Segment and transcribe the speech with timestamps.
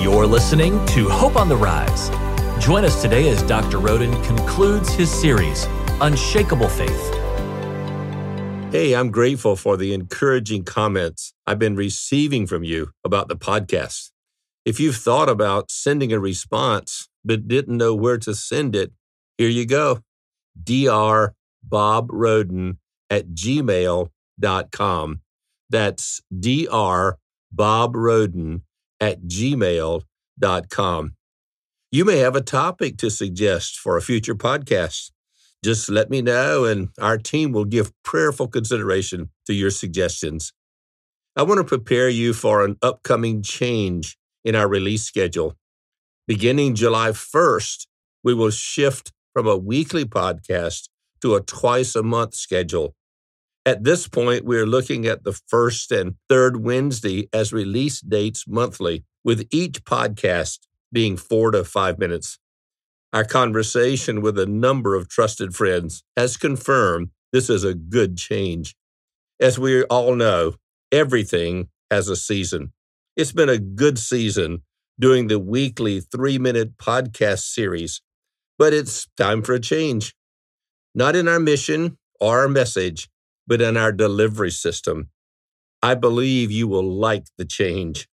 [0.00, 2.08] You're listening to Hope on the Rise.
[2.58, 3.76] Join us today as Dr.
[3.76, 5.66] Rhoden concludes his series,
[6.00, 7.14] Unshakable Faith.
[8.72, 14.10] Hey, I'm grateful for the encouraging comments I've been receiving from you about the podcast.
[14.64, 18.92] If you've thought about sending a response but didn't know where to send it,
[19.36, 20.00] here you go.
[20.62, 21.34] Dr.
[21.62, 22.78] Bob Rhoden
[23.10, 25.20] at gmail.com.
[25.68, 27.18] That's Dr.
[27.52, 27.94] Bob
[29.00, 31.14] at gmail.com.
[31.92, 35.10] You may have a topic to suggest for a future podcast.
[35.64, 40.52] Just let me know, and our team will give prayerful consideration to your suggestions.
[41.36, 45.56] I want to prepare you for an upcoming change in our release schedule.
[46.26, 47.86] Beginning July 1st,
[48.22, 50.88] we will shift from a weekly podcast
[51.20, 52.94] to a twice a month schedule.
[53.66, 59.04] At this point, we're looking at the first and third Wednesday as release dates monthly,
[59.22, 60.60] with each podcast
[60.92, 62.38] being four to five minutes.
[63.12, 68.74] Our conversation with a number of trusted friends has confirmed this is a good change.
[69.38, 70.54] As we all know,
[70.90, 72.72] everything has a season.
[73.16, 74.62] It's been a good season
[74.98, 78.00] doing the weekly three minute podcast series,
[78.58, 80.14] but it's time for a change.
[80.94, 83.08] Not in our mission or our message,
[83.50, 85.10] but in our delivery system.
[85.82, 88.06] I believe you will like the change.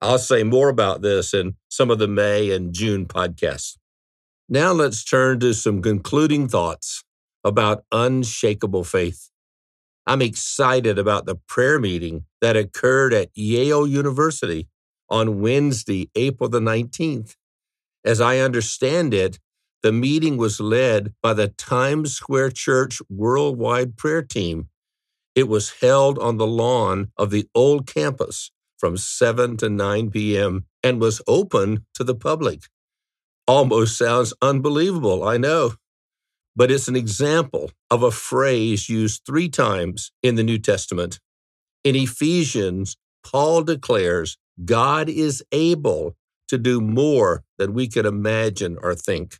[0.00, 3.76] I'll say more about this in some of the May and June podcasts.
[4.48, 7.02] Now let's turn to some concluding thoughts
[7.42, 9.28] about unshakable faith.
[10.06, 14.68] I'm excited about the prayer meeting that occurred at Yale University
[15.10, 17.34] on Wednesday, April the 19th.
[18.04, 19.40] As I understand it,
[19.82, 24.68] the meeting was led by the Times Square Church Worldwide Prayer Team.
[25.36, 30.66] It was held on the lawn of the old campus from 7 to 9 p.m.
[30.82, 32.62] and was open to the public
[33.46, 35.74] almost sounds unbelievable, I know.
[36.54, 41.20] But it's an example of a phrase used three times in the New Testament.
[41.84, 46.16] In Ephesians, Paul declares God is able
[46.48, 49.38] to do more than we can imagine or think.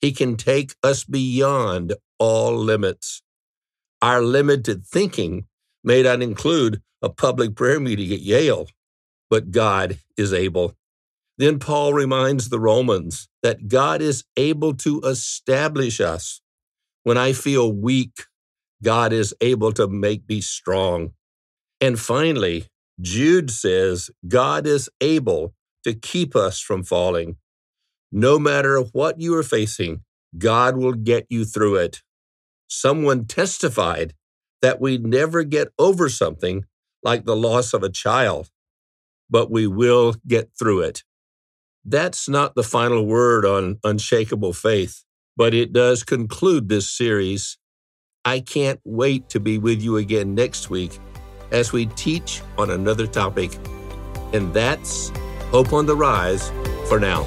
[0.00, 3.22] He can take us beyond all limits.
[4.00, 5.46] Our limited thinking
[5.82, 8.66] may not include a public prayer meeting at Yale,
[9.30, 10.74] but God is able.
[11.36, 16.40] Then Paul reminds the Romans that God is able to establish us.
[17.04, 18.24] When I feel weak,
[18.82, 21.12] God is able to make me strong.
[21.80, 22.66] And finally,
[23.00, 25.54] Jude says God is able
[25.84, 27.36] to keep us from falling.
[28.10, 30.02] No matter what you are facing,
[30.36, 32.02] God will get you through it.
[32.68, 34.14] Someone testified
[34.62, 36.64] that we never get over something
[37.02, 38.50] like the loss of a child,
[39.30, 41.02] but we will get through it.
[41.84, 45.04] That's not the final word on unshakable faith,
[45.36, 47.56] but it does conclude this series.
[48.24, 50.98] I can't wait to be with you again next week
[51.50, 53.56] as we teach on another topic.
[54.34, 55.10] And that's
[55.50, 56.50] Hope on the Rise
[56.88, 57.22] for now.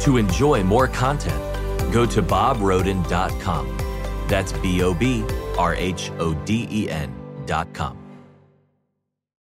[0.00, 1.40] To enjoy more content,
[1.92, 3.76] go to bobrhoden.com.
[4.28, 5.24] That's B O B
[5.58, 8.01] R H O D E N.com.